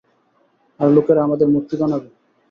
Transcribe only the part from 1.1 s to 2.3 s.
আমাদের মূর্তি বানাবে।